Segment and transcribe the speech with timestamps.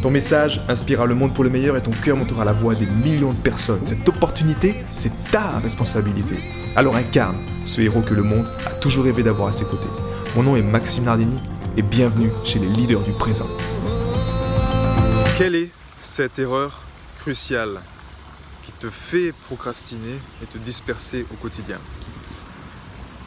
[0.00, 2.86] Ton message inspirera le monde pour le meilleur et ton cœur montera la voix des
[2.86, 3.84] millions de personnes.
[3.84, 6.36] Cette opportunité, c'est ta responsabilité.
[6.76, 9.88] Alors incarne ce héros que le monde a toujours rêvé d'avoir à ses côtés.
[10.36, 11.40] Mon nom est Maxime Nardini
[11.76, 13.48] et bienvenue chez les leaders du présent.
[15.36, 16.82] Quelle est cette erreur
[17.18, 17.80] cruciale
[18.62, 21.78] qui te fait procrastiner et te disperser au quotidien?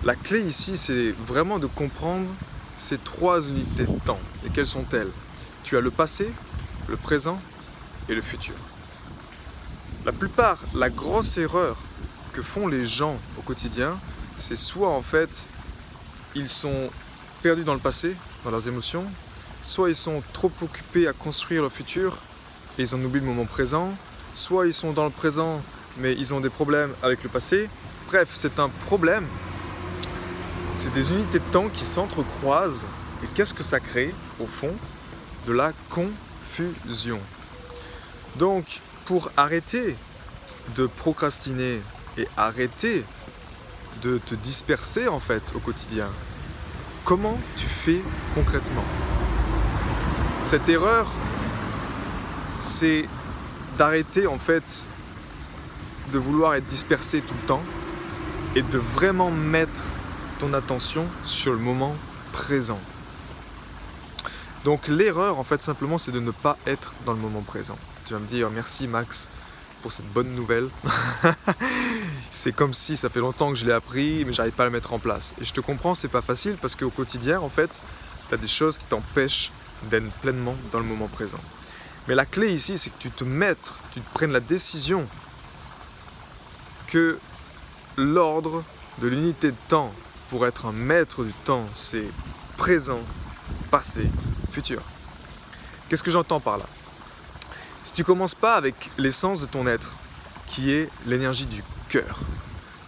[0.06, 2.28] La clé ici, c'est vraiment de comprendre
[2.78, 4.20] ces trois unités de temps.
[4.45, 5.12] Et quelles sont-elles?
[5.64, 6.31] Tu as le passé,
[6.88, 7.40] le présent
[8.09, 8.55] et le futur.
[10.05, 11.77] La plupart, la grosse erreur
[12.34, 13.97] que font les gens au quotidien,
[14.36, 15.47] c'est soit en fait
[16.33, 16.89] ils sont
[17.44, 19.06] perdus dans le passé, dans leurs émotions,
[19.64, 22.17] soit ils sont trop occupés à construire le futur
[22.78, 23.94] et ils en oublient le moment présent,
[24.34, 25.61] soit ils sont dans le présent
[25.97, 27.69] mais ils ont des problèmes avec le passé.
[28.08, 29.25] Bref, c'est un problème.
[30.75, 32.86] C'est des unités de temps qui s'entrecroisent
[33.23, 34.73] et qu'est-ce que ça crée au fond
[35.45, 35.73] De la
[38.38, 39.95] Donc, pour arrêter
[40.75, 41.81] de procrastiner
[42.17, 43.03] et arrêter
[44.02, 46.07] de te disperser en fait au quotidien.
[47.03, 48.02] Comment tu fais
[48.35, 48.83] concrètement?
[50.44, 51.07] Cette erreur,
[52.59, 53.05] c'est
[53.77, 54.88] d'arrêter en fait
[56.11, 57.63] de vouloir être dispersé tout le temps
[58.55, 59.83] et de vraiment mettre
[60.39, 61.95] ton attention sur le moment
[62.33, 62.79] présent.
[64.64, 67.78] Donc l'erreur en fait simplement c'est de ne pas être dans le moment présent.
[68.06, 69.30] Tu vas me dire merci Max
[69.81, 70.70] pour cette bonne nouvelle.
[72.30, 74.72] c'est comme si ça fait longtemps que je l'ai appris, mais j'arrive pas à le
[74.72, 75.34] mettre en place.
[75.42, 77.84] Et je te comprends, c'est pas facile parce qu'au quotidien, en fait,
[78.30, 79.52] tu as des choses qui t'empêchent
[79.90, 81.40] d'être pleinement dans le moment présent.
[82.08, 85.08] Mais la clé ici, c'est que tu te mettes, tu te prennes la décision
[86.88, 87.18] que
[87.97, 88.64] l'ordre
[89.00, 89.91] de l'unité de temps
[90.30, 92.08] pour être un maître du temps, c'est
[92.58, 93.00] présent,
[93.69, 94.09] passé,
[94.51, 94.81] futur.
[95.89, 96.66] Qu'est-ce que j'entends par là?
[97.81, 99.95] Si tu commences pas avec l'essence de ton être,
[100.47, 102.19] qui est l'énergie du cœur,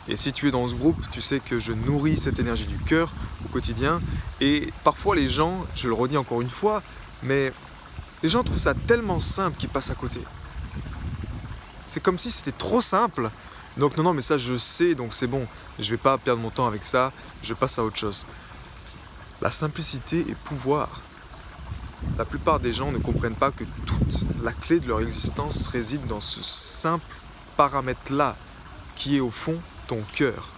[0.08, 2.78] et si tu es dans ce groupe, tu sais que je nourris cette énergie du
[2.78, 3.12] cœur
[3.46, 4.02] au quotidien,
[4.42, 6.84] et parfois les gens, je le redis encore une fois,
[7.24, 7.54] mais
[8.22, 10.20] les gens trouvent ça tellement simple qu'ils passent à côté.
[11.88, 13.30] C'est comme si c'était trop simple.
[13.78, 15.48] Donc non, non, mais ça je sais, donc c'est bon.
[15.80, 18.26] Je vais pas perdre mon temps avec ça, je passe à autre chose.
[19.42, 21.02] La simplicité est pouvoir.
[22.18, 26.06] La plupart des gens ne comprennent pas que toute la clé de leur existence réside
[26.06, 27.06] dans ce simple
[27.58, 28.36] paramètre-là,
[28.96, 30.50] qui est au fond ton cœur.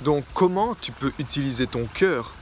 [0.00, 2.32] Donc comment tu peux utiliser ton cœur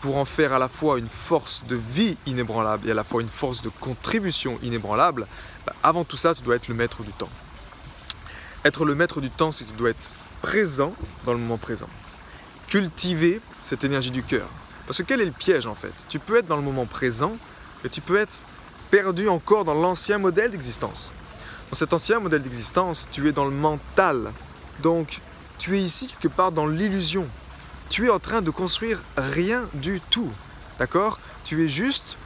[0.00, 3.22] pour en faire à la fois une force de vie inébranlable et à la fois
[3.22, 5.26] une force de contribution inébranlable?
[5.66, 7.30] Bah, Avant tout ça, tu dois être le maître du temps.
[8.64, 11.88] Être le maître du temps, c'est que tu dois être présent dans le moment présent.
[12.68, 14.46] Cultiver cette énergie du cœur.
[14.86, 16.06] Parce que quel est le piège en fait?
[16.08, 17.36] Tu peux être dans le moment présent,
[17.84, 18.42] et tu peux être
[18.90, 21.12] perdu encore dans l'ancien modèle d'existence.
[21.70, 24.32] Dans cet ancien modèle d'existence, tu es dans le mental.
[24.82, 25.20] Donc,
[25.58, 27.26] tu es ici quelque part dans l'illusion.
[27.90, 30.30] Tu es en train de construire rien du tout.
[30.78, 31.18] D'accord?
[31.44, 32.16] Tu es juste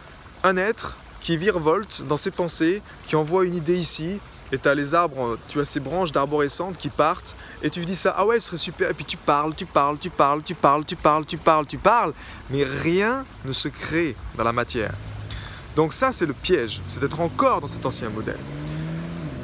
[0.44, 4.20] un être qui virevolte dans ses pensées, qui envoie une idée ici,
[4.52, 7.96] et tu as les arbres, tu as ces branches d'arborescentes qui partent, et tu dis
[7.96, 10.54] ça, ah ouais, ce serait super, et puis tu parles, tu parles, tu parles, tu
[10.54, 12.12] parles, tu parles, tu parles, tu parles,
[12.50, 14.92] mais rien ne se crée dans la matière.
[15.78, 18.40] Donc ça, c'est le piège, c'est d'être encore dans cet ancien modèle.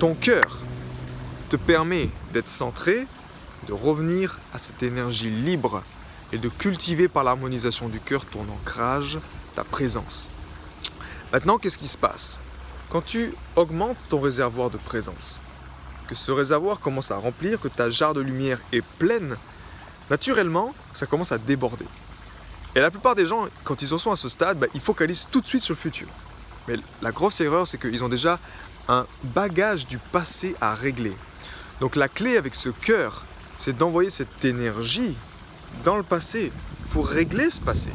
[0.00, 0.58] Ton cœur
[1.48, 3.06] te permet d'être centré,
[3.68, 5.84] de revenir à cette énergie libre
[6.32, 9.20] et de cultiver par l'harmonisation du cœur ton ancrage,
[9.54, 10.28] ta présence.
[11.32, 12.40] Maintenant, qu'est-ce qui se passe?
[12.90, 15.40] Quand tu augmentes ton réservoir de présence,
[16.08, 19.36] que ce réservoir commence à remplir, que ta jarre de lumière est pleine,
[20.10, 21.86] naturellement, ça commence à déborder.
[22.74, 25.28] Et la plupart des gens, quand ils en sont à ce stade, bah, ils focalisent
[25.30, 26.08] tout de suite sur le futur.
[26.68, 28.38] Mais la grosse erreur, c'est qu'ils ont déjà
[28.88, 31.12] un bagage du passé à régler.
[31.80, 33.24] Donc la clé avec ce cœur,
[33.56, 35.14] c'est d'envoyer cette énergie
[35.84, 36.52] dans le passé
[36.90, 37.90] pour régler ce passé.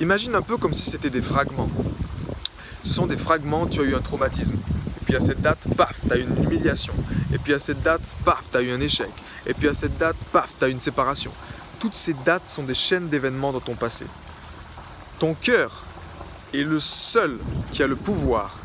[0.00, 1.70] Imagine un peu comme si c'était des fragments.
[2.82, 4.56] Ce sont des fragments, tu as eu un traumatisme.
[4.56, 6.94] Et puis à cette date, paf, tu as eu une humiliation.
[7.32, 9.10] Et puis à cette date, paf, tu as eu un échec.
[9.46, 11.32] Et puis à cette date, paf, tu as eu une séparation
[11.80, 14.04] toutes ces dates sont des chaînes d'événements dans ton passé.
[15.18, 15.82] Ton cœur
[16.52, 17.38] est le seul
[17.72, 18.56] qui a le pouvoir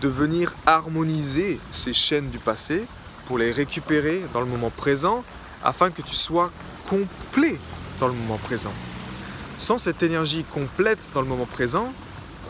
[0.00, 2.84] de venir harmoniser ces chaînes du passé
[3.26, 5.24] pour les récupérer dans le moment présent
[5.64, 6.50] afin que tu sois
[6.88, 7.58] complet
[8.00, 8.72] dans le moment présent.
[9.58, 11.92] Sans cette énergie complète dans le moment présent,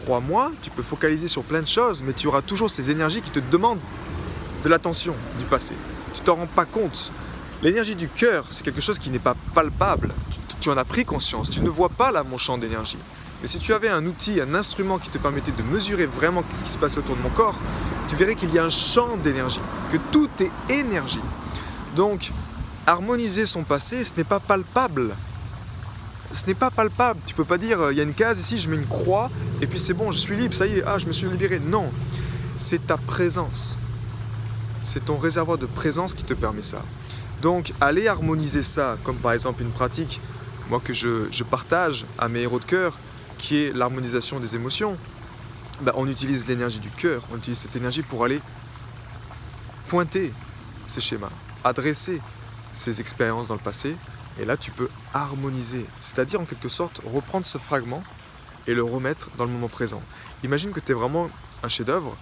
[0.04, 3.30] crois-moi, tu peux focaliser sur plein de choses, mais tu auras toujours ces énergies qui
[3.30, 3.82] te demandent
[4.64, 5.74] de l'attention du passé.
[6.14, 7.12] Tu t'en rends pas compte.
[7.62, 10.12] L'énergie du cœur, c'est quelque chose qui n'est pas palpable.
[10.60, 11.48] Tu, en as pris conscience.
[11.48, 12.98] Tu ne vois pas là mon champ d'énergie.
[13.46, 16.70] Si tu avais un outil, un instrument qui te permettait de mesurer vraiment ce qui
[16.70, 17.54] se passe autour de mon corps,
[18.08, 19.60] tu verrais qu'il y a un champ d'énergie,
[19.92, 21.20] que tout est énergie.
[21.94, 22.32] Donc,
[22.88, 25.14] harmoniser son passé, ce n'est pas palpable.
[26.32, 27.20] Ce n'est pas palpable.
[27.24, 29.30] Tu peux pas dire, euh, il y a une case ici, je mets une croix,
[29.60, 31.60] et puis c'est bon, je suis libre, ça y est, ah, je me suis libéré.
[31.60, 31.88] Non,
[32.58, 33.78] c'est ta présence.
[34.82, 36.82] C'est ton réservoir de présence qui te permet ça.
[37.42, 40.20] Donc, aller harmoniser ça, comme par exemple une pratique,
[40.68, 42.98] moi que je partage à mes héros de cœur,
[43.38, 44.96] qui est l'harmonisation des émotions,
[45.80, 48.40] bah, on utilise l'énergie du cœur, on utilise cette énergie pour aller
[49.88, 50.32] pointer
[50.86, 51.30] ces schémas,
[51.64, 52.20] adresser
[52.72, 53.96] ces expériences dans le passé,
[54.40, 58.02] et là tu peux harmoniser, c'est-à-dire en quelque sorte reprendre ce fragment
[58.66, 60.02] et le remettre dans le moment présent.
[60.44, 61.30] Imagine que tu es vraiment
[61.62, 62.16] un chef-d'œuvre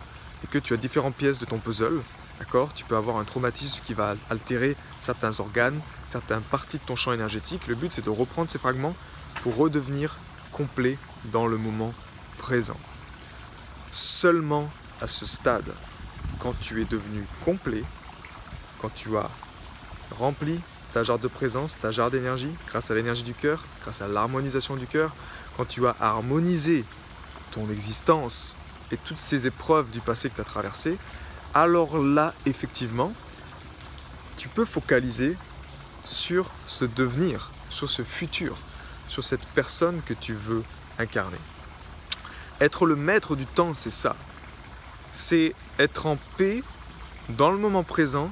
[0.44, 2.00] et que tu as différentes pièces de ton puzzle,
[2.38, 2.72] d'accord?
[2.75, 7.12] Tu peux avoir un traumatisme qui va altérer certains organes, certaines parties de ton champ
[7.12, 7.67] énergétique.
[7.67, 8.94] Le but c'est de reprendre ces fragments
[9.43, 10.17] pour redevenir
[10.54, 10.96] complet
[11.32, 11.92] dans le moment
[12.38, 12.78] présent.
[13.90, 14.70] Seulement
[15.00, 15.70] à ce stade,
[16.38, 17.82] quand tu es devenu complet,
[18.80, 19.28] quand tu as
[20.16, 20.60] rempli
[20.92, 24.76] ta jarre de présence, ta jarre d'énergie, grâce à l'énergie du cœur, grâce à l'harmonisation
[24.76, 25.12] du cœur,
[25.56, 26.84] quand tu as harmonisé
[27.50, 28.56] ton existence
[28.92, 30.98] et toutes ces épreuves du passé que tu as traversées,
[31.52, 33.12] alors là, effectivement,
[34.36, 35.36] tu peux focaliser
[36.04, 38.56] sur ce devenir, sur ce futur,
[39.08, 40.62] sur cette personne que tu veux
[40.98, 41.38] incarner.
[42.60, 44.16] Être le maître du temps, c'est ça.
[45.12, 46.62] C'est être en paix
[47.30, 48.30] dans le moment présent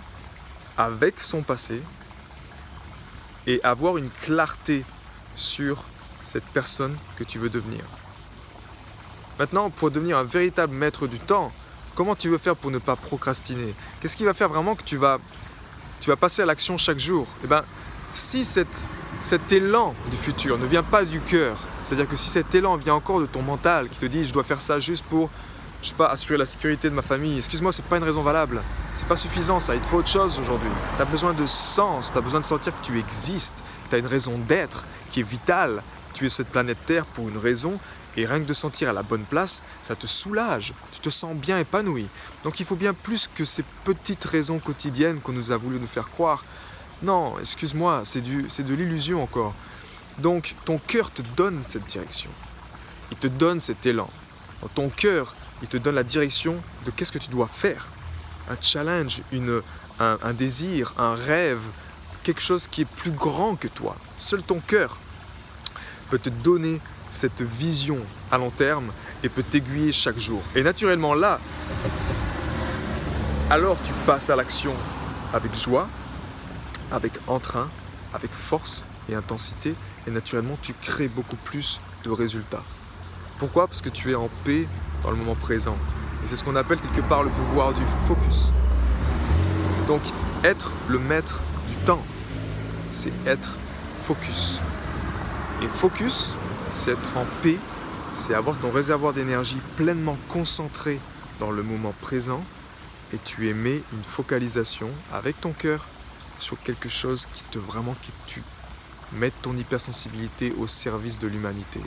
[0.76, 1.80] avec son passé
[3.46, 4.84] et avoir une clarté
[5.34, 5.84] sur
[6.22, 7.84] cette personne que tu veux devenir.
[9.38, 11.52] Maintenant, pour devenir un véritable maître du temps,
[11.94, 13.74] comment tu veux faire pour ne pas procrastiner?
[14.00, 15.18] Qu'est-ce qui va faire vraiment que tu vas,
[16.00, 17.26] tu vas passer à l'action chaque jour?
[17.42, 17.64] Eh bien,
[18.12, 18.88] si cette
[19.22, 22.94] cet élan du futur ne vient pas du cœur, c'est-à-dire que si cet élan vient
[22.94, 25.30] encore de ton mental qui te dit je dois faire ça juste pour
[25.82, 28.62] je sais pas assurer la sécurité de ma famille, excuse-moi, c'est pas une raison valable.
[28.94, 30.70] C'est pas suffisant ça, il te faut autre chose aujourd'hui.
[30.96, 33.98] Tu as besoin de sens, tu as besoin de sentir que tu existes, tu as
[33.98, 35.82] une raison d'être qui est vitale.
[36.14, 37.80] Tu es cette planète Terre pour une raison
[38.16, 41.34] et rien que de sentir à la bonne place, ça te soulage, tu te sens
[41.34, 42.06] bien épanoui.
[42.44, 45.86] Donc il faut bien plus que ces petites raisons quotidiennes qu'on nous a voulu nous
[45.86, 46.44] faire croire.
[47.02, 49.54] Non, excuse-moi, c'est de l'illusion encore.
[50.18, 52.30] Donc ton cœur te donne cette direction.
[53.10, 54.08] Il te donne cet élan.
[54.74, 57.88] ton cœur, il te donne la direction de qu'est-ce que tu dois faire.
[58.50, 59.62] Un challenge, une,
[60.00, 61.60] un, un désir, un rêve,
[62.22, 63.96] quelque chose qui est plus grand que toi.
[64.18, 64.98] Seul ton cœur
[66.10, 67.98] peut te donner cette vision
[68.30, 70.42] à long terme et peut t'aiguiller chaque jour.
[70.54, 71.40] Et naturellement là,
[73.50, 74.72] alors tu passes à l'action
[75.34, 75.88] avec joie,
[76.92, 77.68] avec entrain,
[78.14, 79.74] avec force et intensité,
[80.06, 82.62] et naturellement tu crées beaucoup plus de résultats.
[83.38, 83.66] Pourquoi?
[83.66, 84.68] Parce que tu es en paix
[85.02, 85.76] dans le moment présent.
[86.24, 88.52] Et c'est ce qu'on appelle quelque part le pouvoir du focus.
[89.88, 90.00] Donc
[90.44, 92.02] être le maître du temps,
[92.90, 93.56] c'est être
[94.04, 94.60] focus.
[95.62, 96.36] Et focus,
[96.70, 97.58] c'est être en paix,
[98.12, 101.00] c'est avoir ton réservoir d'énergie pleinement concentré
[101.40, 102.42] dans le moment présent
[103.12, 105.84] et tu émets une focalisation avec ton cœur
[106.42, 108.42] sur quelque chose qui te vraiment qui tu
[109.12, 111.80] mettes ton hypersensibilité au service de l'humanité.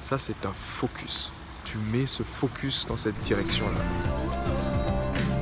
[0.00, 1.32] Ça c'est un focus.
[1.64, 4.25] Tu mets ce focus dans cette direction-là.